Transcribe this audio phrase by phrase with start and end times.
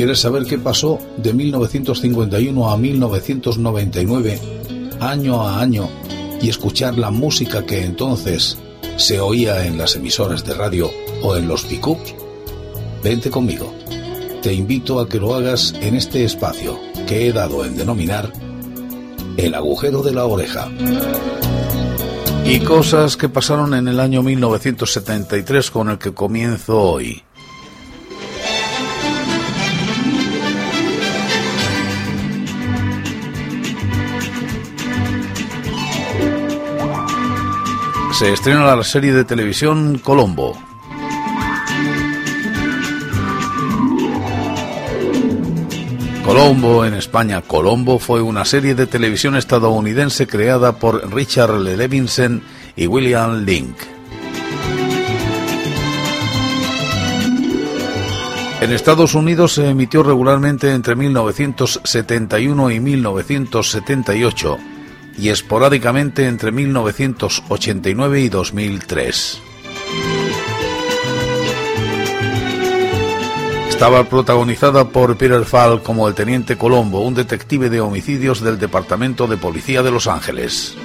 [0.00, 4.40] ¿Quieres saber qué pasó de 1951 a 1999,
[4.98, 5.90] año a año,
[6.40, 8.56] y escuchar la música que entonces
[8.96, 10.90] se oía en las emisoras de radio
[11.22, 12.14] o en los pickups?
[13.04, 13.74] Vente conmigo.
[14.40, 18.32] Te invito a que lo hagas en este espacio que he dado en denominar
[19.36, 20.70] el agujero de la oreja.
[22.46, 27.22] Y cosas que pasaron en el año 1973 con el que comienzo hoy.
[38.20, 40.54] Se estrena la serie de televisión Colombo.
[46.22, 47.40] Colombo en España.
[47.40, 52.42] Colombo fue una serie de televisión estadounidense creada por Richard Levinson
[52.76, 53.74] y William Link.
[58.60, 64.58] En Estados Unidos se emitió regularmente entre 1971 y 1978
[65.18, 69.42] y esporádicamente entre 1989 y 2003.
[73.68, 79.26] Estaba protagonizada por Peter Falk como el teniente Colombo, un detective de homicidios del Departamento
[79.26, 80.76] de Policía de Los Ángeles.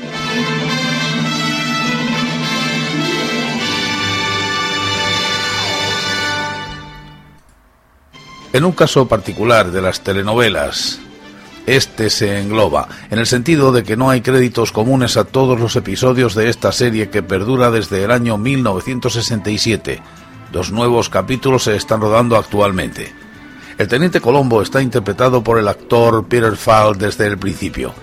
[8.54, 11.02] En un caso particular de las telenovelas,
[11.66, 15.76] este se engloba, en el sentido de que no hay créditos comunes a todos los
[15.76, 20.02] episodios de esta serie que perdura desde el año 1967
[20.56, 23.14] Dos nuevos capítulos se están rodando actualmente.
[23.78, 27.94] El teniente Colombo está interpretado por el actor Peter Falk desde el principio.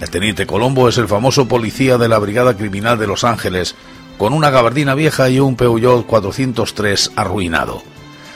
[0.00, 3.76] El teniente Colombo es el famoso policía de la Brigada Criminal de Los Ángeles,
[4.18, 7.82] con una gabardina vieja y un Peugeot 403 arruinado.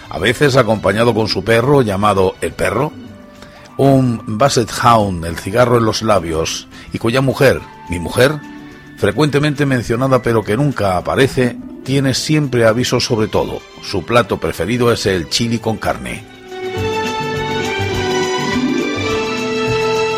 [0.09, 2.92] A veces acompañado con su perro llamado el perro,
[3.80, 8.39] un Basset Hound, el cigarro en los labios, y cuya mujer, mi mujer,
[8.98, 13.63] frecuentemente mencionada pero que nunca aparece, tiene siempre aviso sobre todo.
[13.83, 16.23] Su plato preferido es el chili con carne.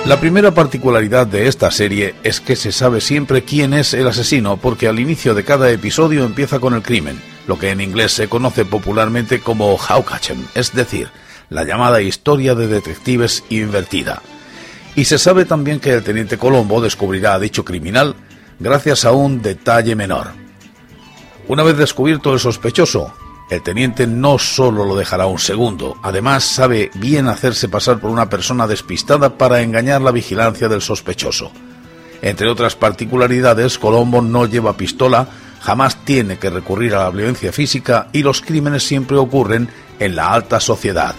[0.06, 4.56] La primera particularidad de esta serie es que se sabe siempre quién es el asesino
[4.56, 8.28] porque al inicio de cada episodio empieza con el crimen, lo que en inglés se
[8.28, 11.10] conoce popularmente como Howcatchem, es decir,
[11.52, 14.22] la llamada historia de detectives invertida.
[14.96, 18.14] Y se sabe también que el teniente Colombo descubrirá a dicho criminal
[18.58, 20.28] gracias a un detalle menor.
[21.48, 23.12] Una vez descubierto el sospechoso,
[23.50, 28.30] el teniente no solo lo dejará un segundo, además sabe bien hacerse pasar por una
[28.30, 31.50] persona despistada para engañar la vigilancia del sospechoso.
[32.22, 35.26] Entre otras particularidades, Colombo no lleva pistola,
[35.60, 39.68] jamás tiene que recurrir a la violencia física y los crímenes siempre ocurren
[39.98, 41.14] en la alta sociedad.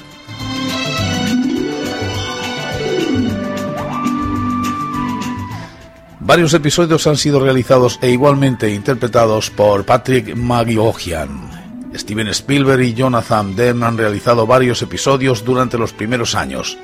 [6.25, 11.91] Varios episodios han sido realizados e igualmente interpretados por Patrick Magiogian.
[11.93, 16.77] Steven Spielberg y Jonathan Demme han realizado varios episodios durante los primeros años.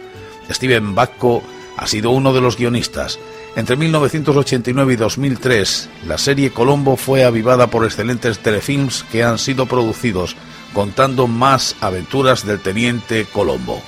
[0.51, 1.41] Steven Bacco
[1.77, 3.17] ha sido uno de los guionistas.
[3.55, 9.67] Entre 1989 y 2003, la serie Colombo fue avivada por excelentes telefilms que han sido
[9.67, 10.35] producidos,
[10.73, 13.81] contando más aventuras del teniente Colombo.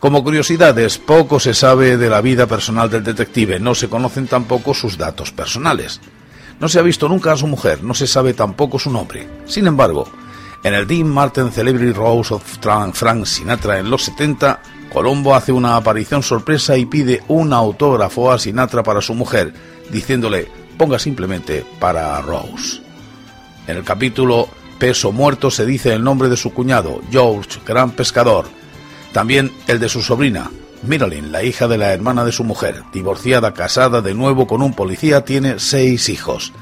[0.00, 4.74] Como curiosidades, poco se sabe de la vida personal del detective, no se conocen tampoco
[4.74, 6.00] sus datos personales.
[6.60, 9.26] No se ha visto nunca a su mujer, no se sabe tampoco su nombre.
[9.46, 10.06] Sin embargo,
[10.62, 12.42] en el Dean Martin Celebrity Rose of
[12.92, 14.60] Frank Sinatra en los 70,
[14.92, 19.54] Colombo hace una aparición sorpresa y pide un autógrafo a Sinatra para su mujer,
[19.90, 22.82] diciéndole ponga simplemente para Rose.
[23.66, 28.46] En el capítulo Peso Muerto se dice el nombre de su cuñado, George, gran pescador,
[29.16, 30.50] también el de su sobrina,
[30.86, 34.74] Marilyn, la hija de la hermana de su mujer, divorciada, casada de nuevo con un
[34.74, 36.52] policía, tiene seis hijos.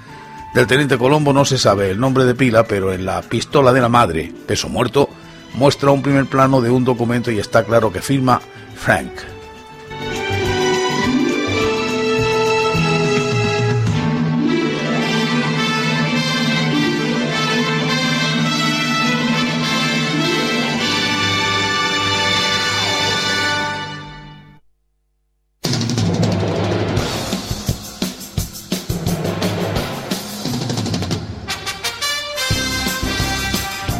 [0.54, 3.80] Del teniente Colombo no se sabe el nombre de pila, pero en la pistola de
[3.80, 5.08] la madre, peso muerto,
[5.54, 8.40] muestra un primer plano de un documento y está claro que firma
[8.76, 9.33] Frank.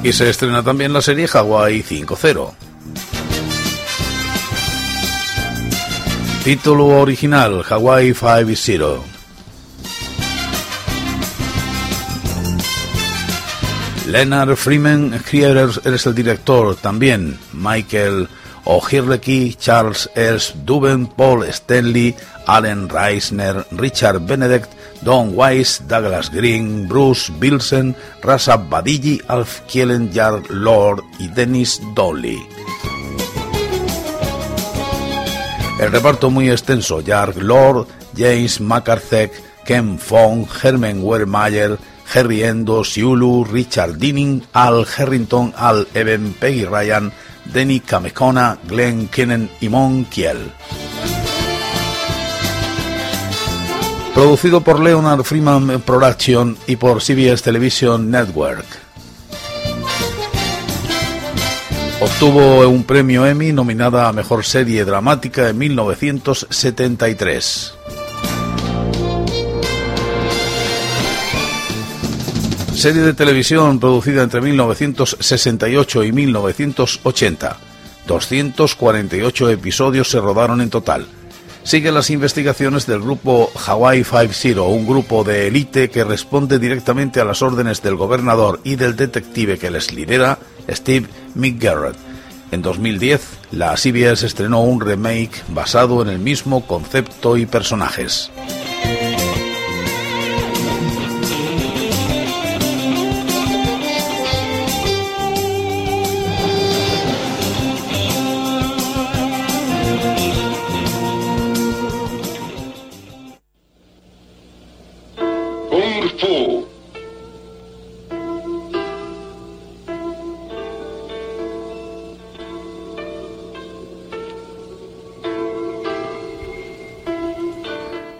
[0.04, 2.52] Y se estrena también la serie Hawaii 5.0.
[6.44, 9.00] Título original Hawaii 5.0.
[14.08, 17.38] Leonard Freeman es el director también.
[17.54, 18.28] Michael
[18.64, 20.52] O'Hirlecky, Charles S.
[20.66, 22.14] Duben, Paul Stanley,
[22.46, 24.70] Allen Reisner, Richard Benedict,
[25.04, 32.42] Don Weiss, Douglas Green, Bruce Bilsen, Rasa Badigi, Alf Kielen, Jar Lord y Dennis Dolly.
[35.78, 37.86] El reparto muy extenso, Jark Lord,
[38.16, 39.30] James McCarthy,
[39.64, 41.78] Ken Fong, Herman Wermeyer,
[42.14, 47.12] Harry Endo, Siulu, Richard Dinning, Al Harrington, Al Eben, Peggy Ryan,
[47.52, 50.52] Denny Kamekona, Glenn Kennan y Mon Kiel.
[54.14, 58.64] Producido por Leonard Freeman Production y por CBS Television Network.
[62.00, 67.74] Obtuvo un premio Emmy nominada a Mejor Serie Dramática en 1973.
[72.74, 77.56] Serie de televisión producida entre 1968 y 1980.
[78.06, 81.08] 248 episodios se rodaron en total.
[81.64, 87.24] Sigue las investigaciones del grupo Hawaii Five-Zero, un grupo de élite que responde directamente a
[87.24, 90.38] las órdenes del gobernador y del detective que les lidera,
[90.68, 91.96] Steve McGarrett.
[92.50, 93.22] En 2010,
[93.52, 98.30] la CBS estrenó un remake basado en el mismo concepto y personajes.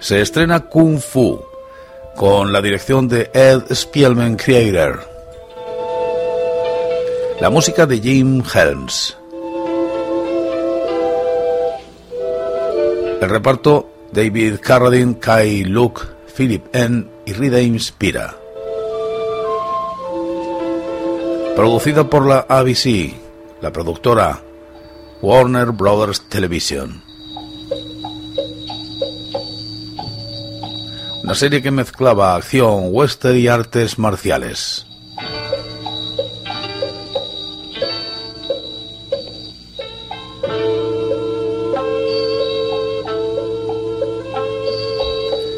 [0.05, 1.43] Se estrena Kung Fu
[2.15, 5.03] con la dirección de Ed Spielman Creator.
[7.41, 9.17] La música de Jim Helms.
[13.23, 16.03] El reparto David Carradine, Kai Luke,
[16.37, 17.07] Philip N.
[17.25, 18.37] y Rida Inspira.
[21.57, 23.15] Producida por la ABC,
[23.63, 24.39] la productora
[25.23, 27.14] Warner Brothers Television.
[31.25, 34.87] Una serie que mezclaba acción, western y artes marciales.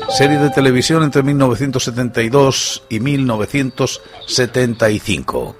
[0.09, 5.57] Serie de televisión entre 1972 y 1975.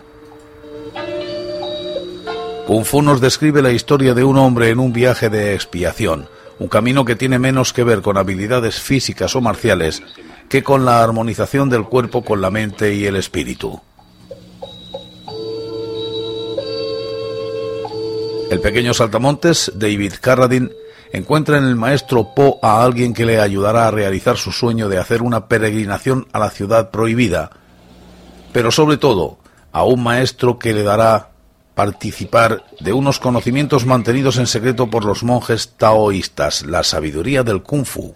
[2.69, 6.69] Kung Fu nos describe la historia de un hombre en un viaje de expiación un
[6.69, 10.03] camino que tiene menos que ver con habilidades físicas o marciales
[10.49, 13.81] que con la armonización del cuerpo con la mente y el espíritu.
[18.51, 20.71] El pequeño saltamontes, David Carradine,
[21.13, 24.99] encuentra en el maestro Po a alguien que le ayudará a realizar su sueño de
[24.99, 27.51] hacer una peregrinación a la ciudad prohibida,
[28.53, 29.39] pero sobre todo
[29.73, 31.31] a un maestro que le dará
[31.77, 37.85] participar de unos conocimientos mantenidos en secreto por los monjes taoístas, la sabiduría del kung
[37.85, 38.15] fu.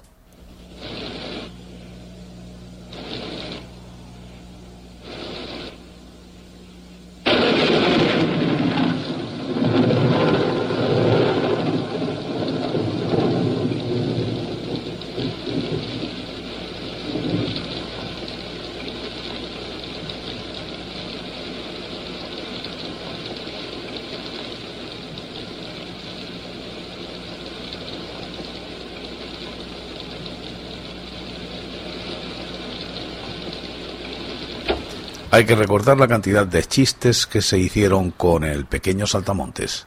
[35.41, 39.87] Hay que recordar la cantidad de chistes que se hicieron con el pequeño saltamontes.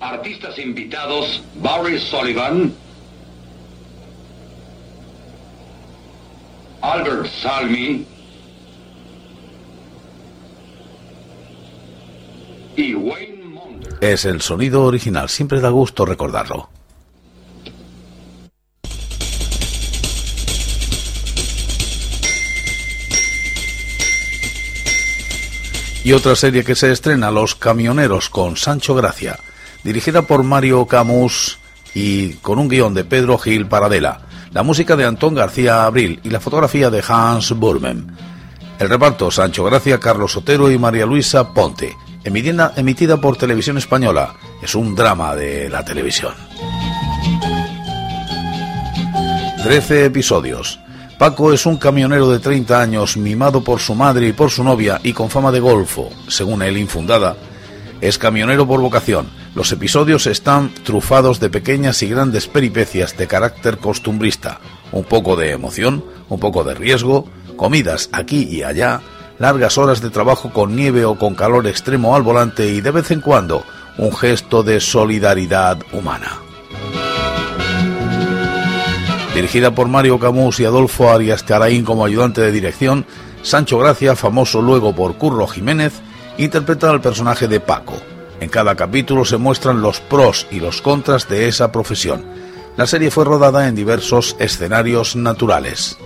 [0.00, 2.74] Artistas invitados, Barry Sullivan,
[6.80, 8.04] Albert Salmi
[12.74, 13.96] y Wayne Monder.
[14.00, 16.68] Es el sonido original, siempre da gusto recordarlo.
[26.04, 29.38] Y otra serie que se estrena, Los Camioneros, con Sancho Gracia,
[29.82, 31.58] dirigida por Mario Camus
[31.94, 34.20] y con un guion de Pedro Gil Paradela,
[34.52, 38.14] la música de Antón García Abril y la fotografía de Hans Burmen.
[38.78, 44.34] El reparto, Sancho Gracia, Carlos Sotero y María Luisa Ponte, emitida, emitida por Televisión Española.
[44.62, 46.34] Es un drama de la televisión.
[49.62, 50.83] Trece episodios
[51.18, 55.00] Paco es un camionero de 30 años, mimado por su madre y por su novia
[55.04, 57.36] y con fama de golfo, según él infundada.
[58.00, 59.30] Es camionero por vocación.
[59.54, 65.52] Los episodios están trufados de pequeñas y grandes peripecias de carácter costumbrista, un poco de
[65.52, 69.00] emoción, un poco de riesgo, comidas aquí y allá,
[69.38, 73.12] largas horas de trabajo con nieve o con calor extremo al volante y de vez
[73.12, 73.62] en cuando
[73.98, 76.40] un gesto de solidaridad humana
[79.34, 83.04] dirigida por Mario Camus y Adolfo Arias Caraín como ayudante de dirección,
[83.42, 85.94] Sancho Gracia, famoso luego por Curro Jiménez,
[86.38, 87.94] interpreta al personaje de Paco.
[88.40, 92.24] En cada capítulo se muestran los pros y los contras de esa profesión.
[92.76, 95.98] La serie fue rodada en diversos escenarios naturales.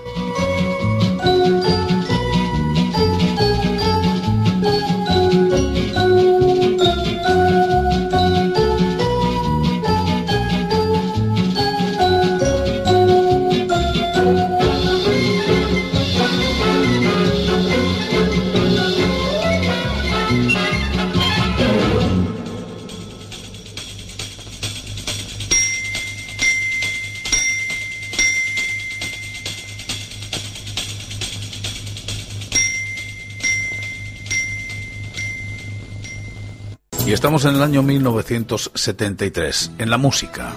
[37.08, 40.52] Y estamos en el año 1973, en la música.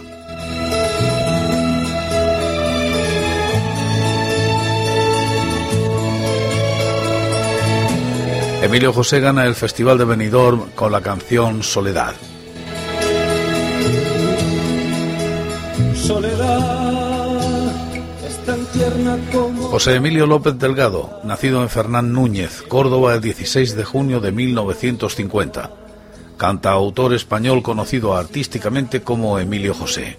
[8.61, 12.15] Emilio José gana el Festival de Benidorm con la canción Soledad.
[19.69, 25.71] José Emilio López Delgado, nacido en Fernán Núñez, Córdoba, el 16 de junio de 1950
[26.41, 30.17] cantautor español conocido artísticamente como Emilio José.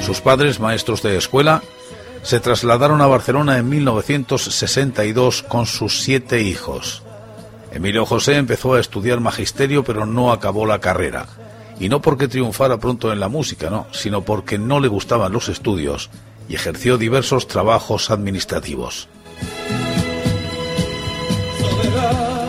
[0.00, 1.62] Sus padres, maestros de escuela,
[2.22, 7.02] se trasladaron a Barcelona en 1962 con sus siete hijos.
[7.72, 11.26] Emilio José empezó a estudiar magisterio pero no acabó la carrera.
[11.78, 15.50] Y no porque triunfara pronto en la música, no, sino porque no le gustaban los
[15.50, 16.08] estudios
[16.48, 19.08] y ejerció diversos trabajos administrativos.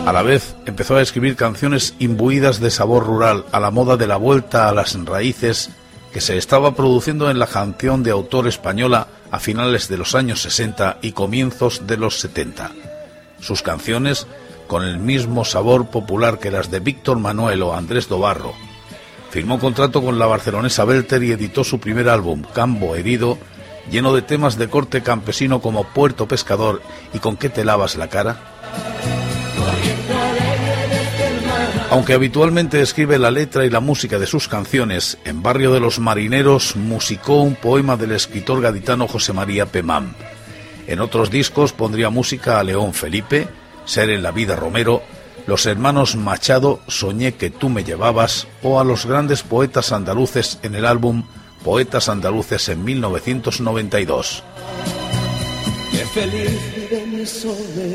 [0.06, 4.06] A la vez empezó a escribir canciones imbuidas de sabor rural, a la moda de
[4.06, 5.70] la vuelta a las raíces
[6.12, 10.42] que se estaba produciendo en la canción de autor española a finales de los años
[10.42, 12.70] 60 y comienzos de los 70.
[13.40, 14.26] Sus canciones,
[14.66, 18.52] con el mismo sabor popular que las de Víctor Manuel o Andrés Dobarro.
[19.30, 23.38] Firmó contrato con la barcelonesa Belter y editó su primer álbum, Cambo Herido,
[23.90, 26.82] lleno de temas de corte campesino como Puerto Pescador
[27.14, 28.54] y Con qué te lavas la cara.
[31.90, 35.98] Aunque habitualmente escribe la letra y la música de sus canciones, en Barrio de los
[35.98, 40.14] Marineros musicó un poema del escritor gaditano José María Pemán.
[40.86, 43.48] En otros discos pondría música a León Felipe,
[43.84, 45.02] Ser en la vida Romero,
[45.46, 50.74] los hermanos Machado, Soñé que tú me llevabas, o a los grandes poetas andaluces en
[50.74, 51.24] el álbum
[51.64, 54.42] Poetas Andaluces en 1992.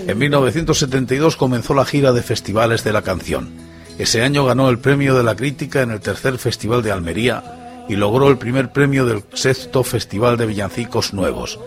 [0.08, 3.69] En 1972 comenzó la gira de festivales de la canción.
[4.00, 7.98] Ese año ganó el premio de la crítica en el tercer Festival de Almería y
[7.98, 11.60] logró el primer premio del sexto Festival de Villancicos Nuevos.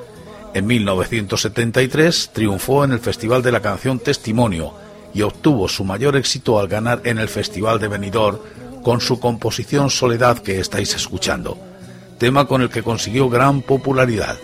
[0.54, 4.72] En 1973 triunfó en el Festival de la Canción Testimonio
[5.12, 8.38] y obtuvo su mayor éxito al ganar en el Festival de Benidorm
[8.82, 11.58] con su composición Soledad que estáis escuchando,
[12.16, 14.38] tema con el que consiguió gran popularidad.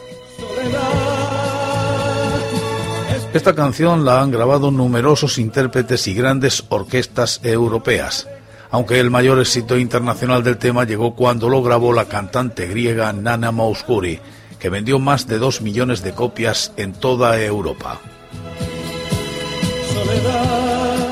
[3.34, 8.26] Esta canción la han grabado numerosos intérpretes y grandes orquestas europeas,
[8.70, 13.52] aunque el mayor éxito internacional del tema llegó cuando lo grabó la cantante griega Nana
[13.52, 14.18] Mouskouri,
[14.58, 18.00] que vendió más de dos millones de copias en toda Europa.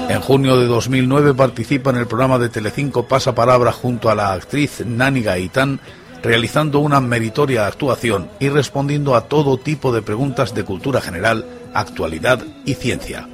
[0.08, 4.32] En junio de 2009 participa en el programa de Telecinco Pasa Palabra junto a la
[4.32, 5.80] actriz Nani Gaitán,
[6.22, 11.44] realizando una meritoria actuación y respondiendo a todo tipo de preguntas de cultura general
[11.78, 13.28] actualidad y ciencia.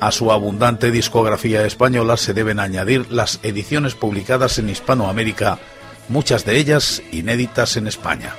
[0.00, 5.58] A su abundante discografía española se deben añadir las ediciones publicadas en Hispanoamérica,
[6.08, 8.34] muchas de ellas inéditas en España.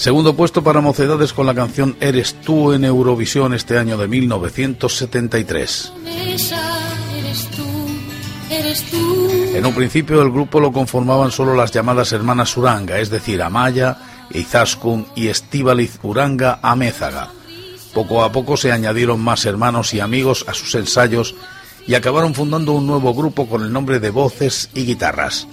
[0.00, 5.92] Segundo puesto para Mocedades con la canción Eres tú en Eurovisión este año de 1973.
[9.52, 13.98] En un principio el grupo lo conformaban solo las llamadas hermanas Uranga, es decir, Amaya,
[14.30, 17.28] Izaskun y Estíbaliz Uranga Amézaga.
[17.92, 21.34] Poco a poco se añadieron más hermanos y amigos a sus ensayos
[21.86, 25.46] y acabaron fundando un nuevo grupo con el nombre de Voces y Guitarras.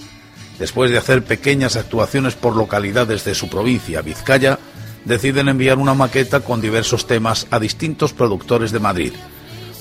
[0.58, 4.58] Después de hacer pequeñas actuaciones por localidades de su provincia, Vizcaya,
[5.04, 9.12] deciden enviar una maqueta con diversos temas a distintos productores de Madrid.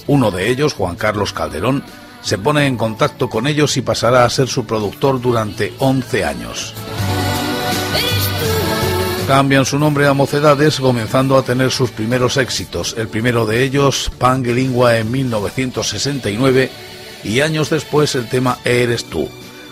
[0.06, 1.84] Uno de ellos, Juan Carlos Calderón,
[2.22, 6.74] se pone en contacto con ellos y pasará a ser su productor durante 11 años.
[9.28, 12.96] Cambian su nombre a Mocedades, comenzando a tener sus primeros éxitos.
[12.98, 16.70] El primero de ellos, Pangelingua en 1969,
[17.26, 19.28] y años después el tema Eres tú.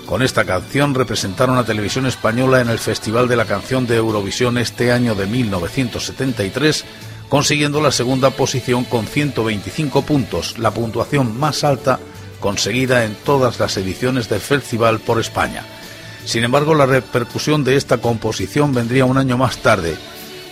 [0.06, 4.60] Con esta canción representaron a Televisión Española en el Festival de la Canción de Eurovisión
[4.60, 6.86] este año de 1973,
[7.28, 12.00] consiguiendo la segunda posición con 125 puntos, la puntuación más alta
[12.40, 15.64] conseguida en todas las ediciones del festival por España.
[16.24, 19.96] Sin embargo, la repercusión de esta composición vendría un año más tarde,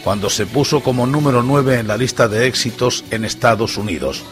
[0.03, 4.23] cuando se puso como número 9 en la lista de éxitos en Estados Unidos.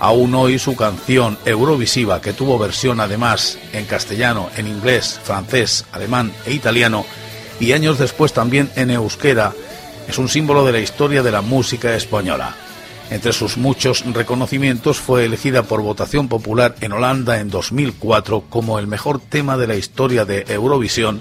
[0.00, 6.32] Aún hoy su canción Eurovisiva, que tuvo versión además en castellano, en inglés, francés, alemán
[6.46, 7.04] e italiano,
[7.60, 9.52] y años después también en euskera,
[10.08, 12.56] es un símbolo de la historia de la música española.
[13.10, 18.86] Entre sus muchos reconocimientos fue elegida por votación popular en Holanda en 2004 como el
[18.86, 21.20] mejor tema de la historia de Eurovisión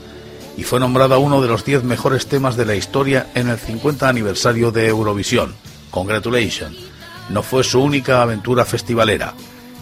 [0.55, 4.07] y fue nombrada uno de los 10 mejores temas de la historia en el 50
[4.07, 5.55] aniversario de Eurovisión.
[5.89, 6.99] Congratulations.
[7.29, 9.33] No fue su única aventura festivalera.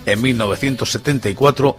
[0.06, 1.78] En 1974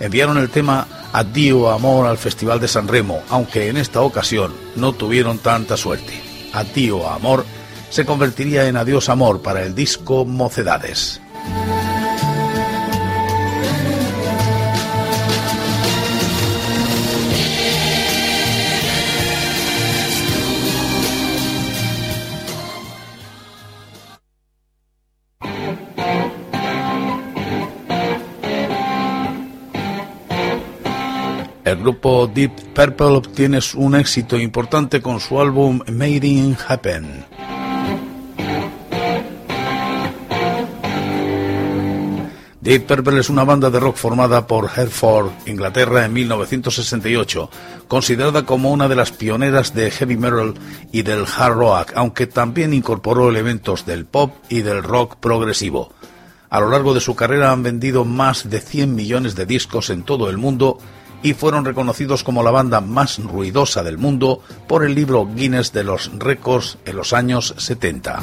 [0.00, 4.92] enviaron el tema Adiós Amor al Festival de San Remo, aunque en esta ocasión no
[4.92, 6.12] tuvieron tanta suerte.
[6.52, 7.44] Adiós Amor
[7.90, 11.20] se convertiría en Adiós Amor para el disco Mocedades.
[31.92, 37.24] Deep Purple obtiene un éxito importante con su álbum Made in Happen.
[42.60, 47.50] Deep Purple es una banda de rock formada por Hereford, Inglaterra, en 1968,
[47.88, 50.54] considerada como una de las pioneras de heavy metal
[50.92, 55.92] y del hard rock, aunque también incorporó elementos del pop y del rock progresivo.
[56.50, 60.02] A lo largo de su carrera han vendido más de 100 millones de discos en
[60.02, 60.78] todo el mundo
[61.22, 65.84] y fueron reconocidos como la banda más ruidosa del mundo por el libro Guinness de
[65.84, 68.20] los Récords en los años 70.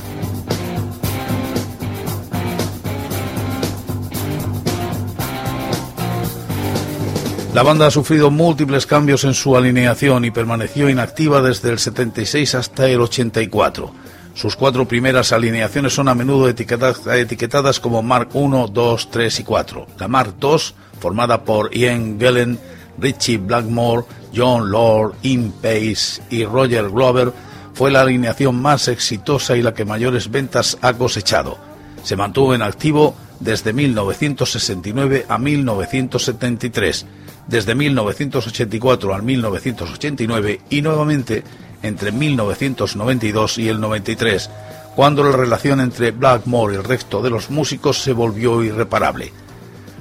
[7.58, 12.54] La banda ha sufrido múltiples cambios en su alineación y permaneció inactiva desde el 76
[12.54, 13.92] hasta el 84.
[14.36, 19.88] Sus cuatro primeras alineaciones son a menudo etiquetadas, como Mark 1, 2, 3 y 4.
[19.98, 22.60] La Mark 2, formada por Ian Gillen,
[22.98, 24.06] Richie Blackmore,
[24.36, 27.32] John Lord, Ian Pace y Roger Glover,
[27.74, 31.58] fue la alineación más exitosa y la que mayores ventas ha cosechado.
[32.04, 37.06] Se mantuvo en activo desde 1969 a 1973
[37.48, 41.44] desde 1984 al 1989 y nuevamente
[41.82, 44.50] entre 1992 y el 93,
[44.96, 49.32] cuando la relación entre Blackmore y el resto de los músicos se volvió irreparable.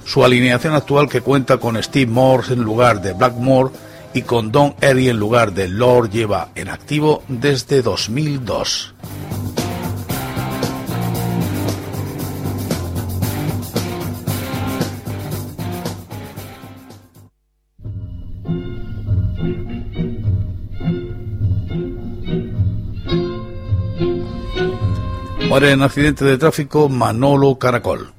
[0.07, 3.75] Su alineación actual que cuenta con Steve Morse en lugar de Blackmore
[4.14, 8.95] y con Don Erie en lugar de Lord lleva en activo desde 2002.
[25.49, 28.12] Muere en accidente de tráfico Manolo Caracol.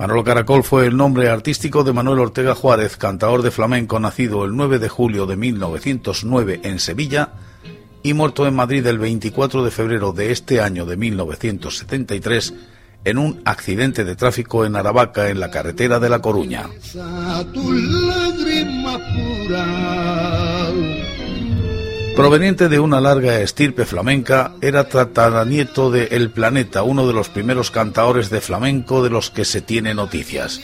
[0.00, 4.56] Manolo Caracol fue el nombre artístico de Manuel Ortega Juárez, cantador de flamenco nacido el
[4.56, 7.34] 9 de julio de 1909 en Sevilla
[8.02, 12.54] y muerto en Madrid el 24 de febrero de este año de 1973
[13.04, 16.70] en un accidente de tráfico en Aravaca en la carretera de La Coruña.
[22.20, 27.70] Proveniente de una larga estirpe flamenca, era tataranieto de El Planeta, uno de los primeros
[27.70, 30.60] cantaores de flamenco de los que se tiene noticias.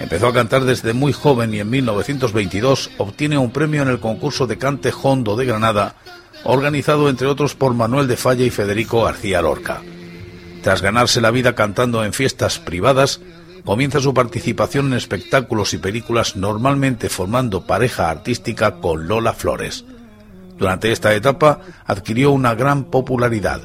[0.00, 4.48] Empezó a cantar desde muy joven y en 1922 obtiene un premio en el concurso
[4.48, 5.94] de cante hondo de Granada,
[6.42, 9.80] organizado entre otros por Manuel de Falla y Federico García Lorca.
[10.64, 13.20] Tras ganarse la vida cantando en fiestas privadas,
[13.64, 19.84] comienza su participación en espectáculos y películas normalmente formando pareja artística con Lola Flores.
[20.56, 23.60] Durante esta etapa adquirió una gran popularidad.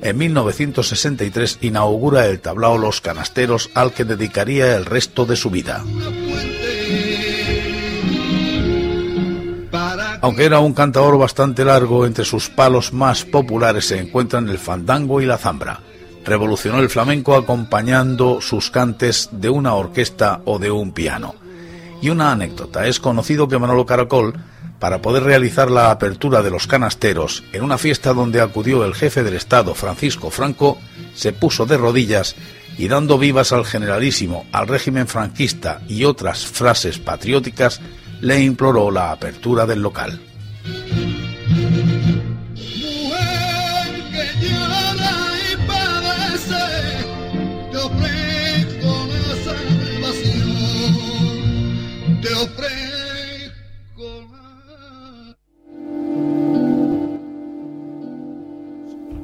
[0.00, 5.84] En 1963 inaugura el tablao Los Canasteros al que dedicaría el resto de su vida.
[10.22, 15.20] Aunque era un cantador bastante largo, entre sus palos más populares se encuentran el fandango
[15.20, 15.80] y la zambra.
[16.24, 21.34] Revolucionó el flamenco acompañando sus cantes de una orquesta o de un piano.
[22.00, 24.34] Y una anécdota, es conocido que Manolo Caracol,
[24.82, 29.22] para poder realizar la apertura de los canasteros en una fiesta donde acudió el jefe
[29.22, 30.76] del Estado, Francisco Franco,
[31.14, 32.34] se puso de rodillas
[32.76, 37.80] y dando vivas al generalísimo, al régimen franquista y otras frases patrióticas,
[38.22, 40.20] le imploró la apertura del local.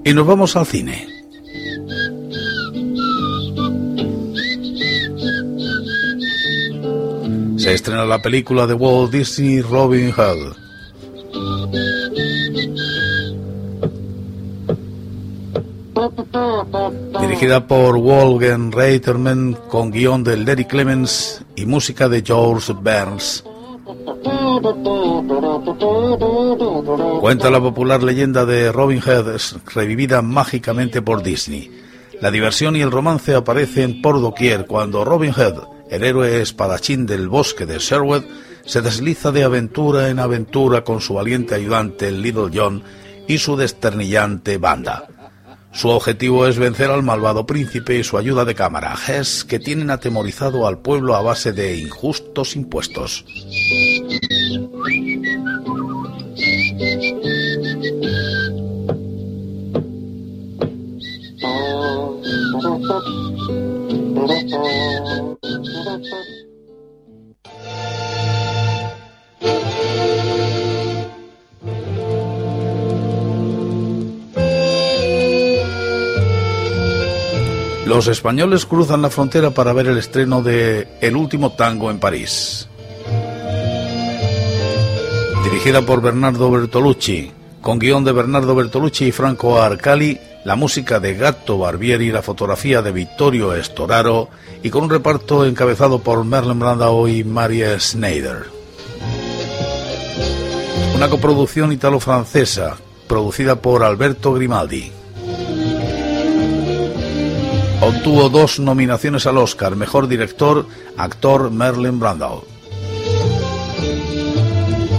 [0.08, 1.06] Y nos vamos al cine.
[7.58, 10.54] se estrena la película de Walt Disney Robin Hood.
[17.20, 23.44] Dirigida por Wolfgang Reiterman con guion de Larry Clemens y música de George Burns.
[27.20, 29.40] Cuenta la popular leyenda de Robin Hood
[29.74, 31.70] revivida mágicamente por Disney.
[32.20, 37.28] La diversión y el romance aparecen por doquier cuando Robin Hood el héroe espadachín del
[37.28, 38.24] bosque de Sherwood
[38.64, 42.82] se desliza de aventura en aventura con su valiente ayudante Little John
[43.26, 45.08] y su desternillante banda.
[45.72, 49.90] Su objetivo es vencer al malvado príncipe y su ayuda de cámara, Hess, que tienen
[49.90, 53.24] atemorizado al pueblo a base de injustos impuestos.
[77.88, 82.68] Los españoles cruzan la frontera para ver el estreno de El último tango en París.
[85.42, 91.14] Dirigida por Bernardo Bertolucci, con guion de Bernardo Bertolucci y Franco Arcali, la música de
[91.14, 94.28] Gatto Barbieri, la fotografía de Vittorio Estoraro
[94.62, 98.50] y con un reparto encabezado por Merlin Brandao y Maria Schneider.
[100.94, 104.97] Una coproducción italo-francesa, producida por Alberto Grimaldi.
[107.80, 112.44] Obtuvo dos nominaciones al Oscar, Mejor Director, Actor Merlin Brandau.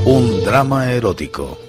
[0.05, 1.59] Un drama erótico.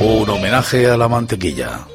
[0.00, 1.86] Un homenaje a la mantequilla.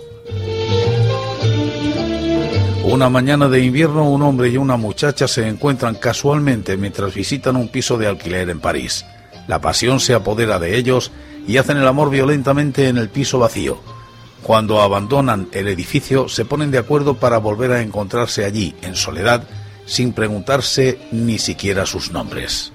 [2.83, 7.69] Una mañana de invierno un hombre y una muchacha se encuentran casualmente mientras visitan un
[7.69, 9.05] piso de alquiler en París.
[9.47, 11.11] La pasión se apodera de ellos
[11.47, 14.00] y hacen el amor violentamente en el piso vacío.
[14.43, 19.43] Cuando abandonan el edificio se ponen de acuerdo para volver a encontrarse allí, en soledad,
[19.85, 22.71] sin preguntarse ni siquiera sus nombres.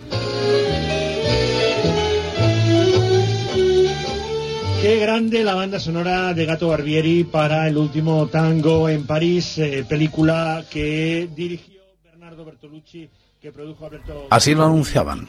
[4.81, 9.85] Qué grande la banda sonora de Gato Barbieri para el último tango en París, eh,
[9.89, 13.11] película que dirigió Bernardo Bertolucci.
[13.43, 15.29] Que produjo Alberto Así lo anunciaban.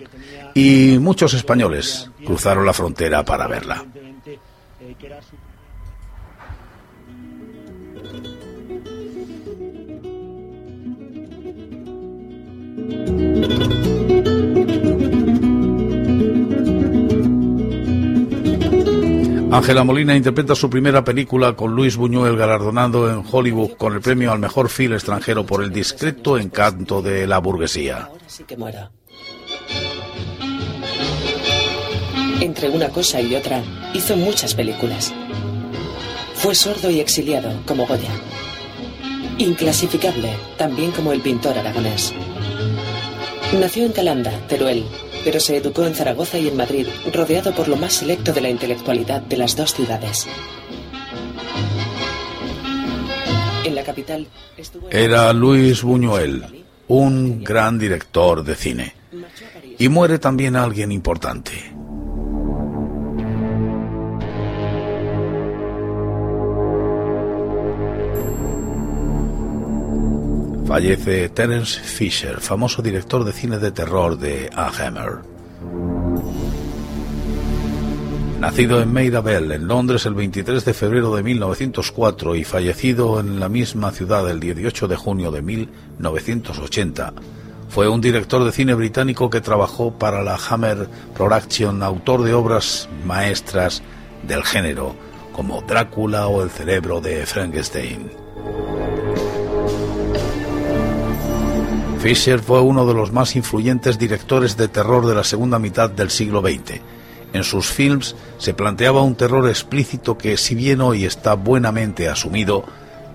[0.54, 3.84] Y muchos españoles cruzaron la frontera para verla.
[19.50, 24.32] Ángela Molina interpreta su primera película con Luis Buñuel galardonado en Hollywood con el premio
[24.32, 28.10] al mejor film extranjero por el discreto encanto de la burguesía.
[32.40, 35.14] Entre una cosa y otra, hizo muchas películas.
[36.36, 38.12] Fue sordo y exiliado, como Goya.
[39.38, 42.14] Inclasificable, también como el pintor aragonés.
[43.54, 44.86] Nació en Calanda, Teruel,
[45.24, 48.50] pero se educó en Zaragoza y en Madrid, rodeado por lo más selecto de la
[48.50, 50.28] intelectualidad de las dos ciudades.
[53.64, 54.28] En la capital
[54.92, 58.94] Era Luis Buñuel, un gran director de cine.
[59.80, 61.77] Y muere también alguien importante.
[70.68, 75.20] Fallece Terence Fisher, famoso director de cine de terror de A Hammer.
[78.42, 83.40] Nacido en Maida Bell, en Londres, el 23 de febrero de 1904 y fallecido en
[83.40, 87.14] la misma ciudad el 18 de junio de 1980,
[87.70, 92.90] fue un director de cine británico que trabajó para la Hammer Production, autor de obras
[93.06, 93.82] maestras
[94.28, 94.98] del género,
[95.32, 98.27] como Drácula o El cerebro de Frankenstein.
[102.00, 106.10] Fisher fue uno de los más influyentes directores de terror de la segunda mitad del
[106.10, 106.82] siglo XX
[107.34, 112.64] en sus films se planteaba un terror explícito que, si bien hoy está buenamente asumido,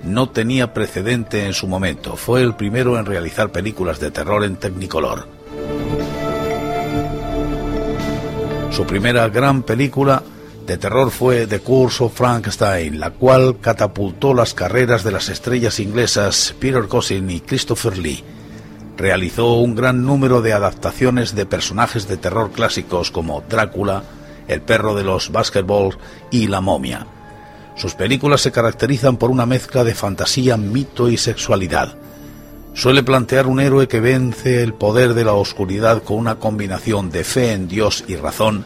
[0.04, 2.16] no tenía precedente en su momento.
[2.16, 5.26] Fue el primero en realizar películas de terror en Technicolor.
[8.70, 10.22] Su primera gran película
[10.66, 15.78] de terror fue The Curse of Frankenstein, la cual catapultó las carreras de las estrellas
[15.80, 18.24] inglesas Peter Cushing y Christopher Lee.
[19.02, 24.04] Realizó un gran número de adaptaciones de personajes de terror clásicos como Drácula,
[24.46, 25.98] El perro de los basketballs
[26.30, 27.08] y La momia.
[27.74, 31.96] Sus películas se caracterizan por una mezcla de fantasía, mito y sexualidad.
[32.74, 37.24] Suele plantear un héroe que vence el poder de la oscuridad con una combinación de
[37.24, 38.64] fe en Dios y razón,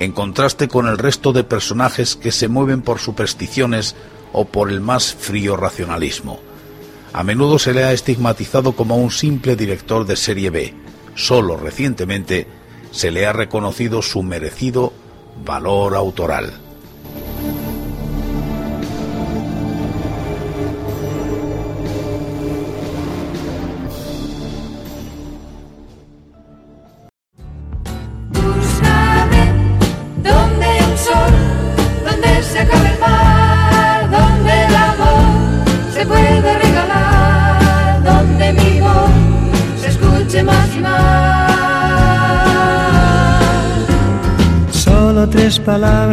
[0.00, 3.94] en contraste con el resto de personajes que se mueven por supersticiones
[4.32, 6.40] o por el más frío racionalismo.
[7.12, 10.74] A menudo se le ha estigmatizado como un simple director de serie B.
[11.14, 12.46] Solo recientemente
[12.90, 14.92] se le ha reconocido su merecido
[15.44, 16.65] valor autoral.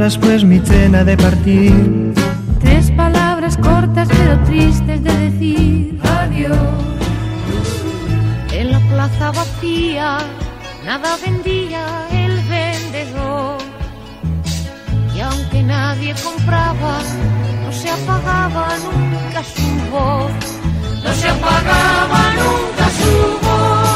[0.03, 2.13] Palabras, pues mi cena de partir.
[2.59, 6.57] Tres palabras cortas pero tristes de decir adiós.
[8.51, 10.17] En la plaza vacía,
[10.85, 13.57] nada vendía el vendedor.
[15.15, 16.99] Y aunque nadie compraba,
[17.63, 20.31] no se apagaba nunca su voz.
[21.01, 23.13] No se apagaba nunca su
[23.45, 23.93] voz.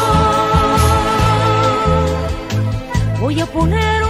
[3.20, 4.07] Voy a poner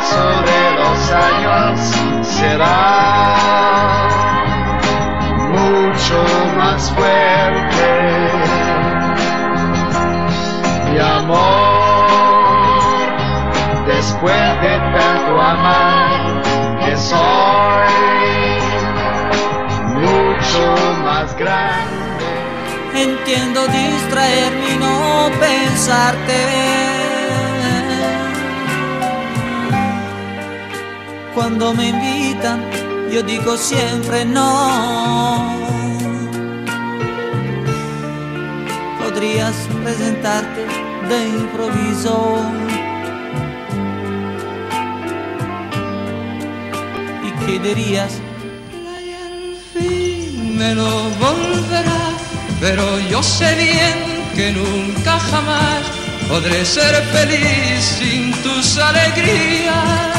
[0.00, 1.78] paso de los años
[2.22, 4.08] será
[5.50, 6.24] mucho
[6.56, 7.88] más fuerte.
[10.90, 11.36] Mi amor,
[13.86, 16.42] después de tanto amar,
[16.82, 17.92] que soy
[19.96, 20.62] mucho
[21.04, 22.00] más grande.
[22.94, 26.89] Entiendo distraerme y no pensarte.
[31.40, 32.60] Cuando me invitan,
[33.10, 35.56] yo digo siempre no.
[39.02, 40.66] Podrías presentarte
[41.08, 42.42] de improviso.
[47.26, 48.12] ¿Y qué dirías?
[49.24, 50.90] al fin me lo
[51.24, 52.20] volverás
[52.60, 53.96] pero yo sé bien
[54.34, 55.80] que nunca jamás
[56.28, 60.09] podré ser feliz sin tus alegrías.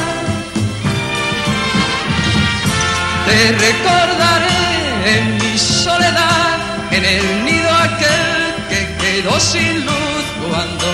[3.32, 6.58] Te recordaré en mi soledad,
[6.92, 8.34] en el nido aquel
[8.70, 10.86] que quedó sin luz cuando